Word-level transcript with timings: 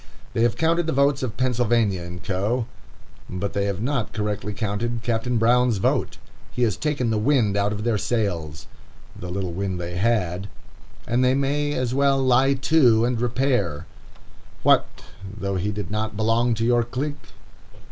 They 0.33 0.41
have 0.41 0.57
counted 0.57 0.87
the 0.87 0.93
votes 0.93 1.21
of 1.21 1.37
Pennsylvania 1.37 2.09
& 2.19 2.23
Co., 2.23 2.65
but 3.29 3.53
they 3.53 3.65
have 3.65 3.83
not 3.83 4.13
correctly 4.13 4.51
counted 4.51 5.01
Captain 5.03 5.37
Brown's 5.37 5.77
vote. 5.77 6.17
He 6.51 6.63
has 6.63 6.75
taken 6.75 7.11
the 7.11 7.19
wind 7.19 7.55
out 7.55 7.71
of 7.71 7.83
their 7.83 7.99
sails, 7.99 8.65
the 9.15 9.29
little 9.29 9.53
wind 9.53 9.79
they 9.79 9.97
had, 9.97 10.47
and 11.05 11.23
they 11.23 11.35
may 11.35 11.73
as 11.73 11.93
well 11.93 12.17
lie 12.19 12.55
to 12.55 13.05
and 13.05 13.21
repair. 13.21 13.85
What 14.63 14.87
though 15.39 15.57
he 15.57 15.71
did 15.71 15.91
not 15.91 16.17
belong 16.17 16.55
to 16.55 16.65
your 16.65 16.81
clique! 16.83 17.33